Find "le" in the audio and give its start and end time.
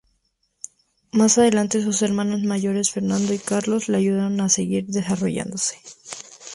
3.87-3.97